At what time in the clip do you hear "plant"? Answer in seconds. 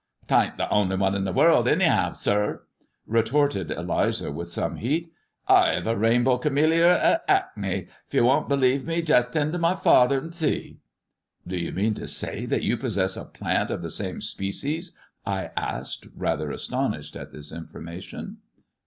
13.25-13.69